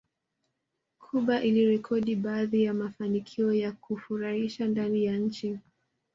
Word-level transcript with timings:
Cuba 0.99 1.41
ilirekodi 1.43 2.15
baadhi 2.15 2.63
ya 2.63 2.73
mafanikio 2.73 3.53
ya 3.53 3.71
kufurahisha 3.71 4.67
ndani 4.67 5.05
ya 5.05 5.17
nchi 5.17 5.59